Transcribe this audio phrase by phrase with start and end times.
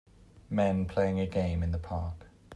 [0.49, 2.25] Men playing a game in the park.